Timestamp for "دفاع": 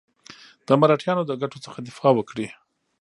1.87-2.11